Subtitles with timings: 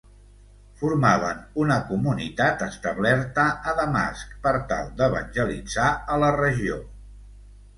[0.77, 6.81] Formaven una comunitat establerta a Damasc per tal d'evangelitzar a la regió.